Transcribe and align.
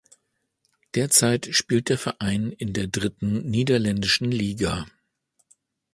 Derzeit 0.95 1.49
spielt 1.55 1.89
der 1.89 1.97
Verein 1.99 2.51
in 2.53 2.73
der 2.73 2.87
dritten 2.87 3.47
niederländischen 3.47 4.31
Liga. 4.31 4.87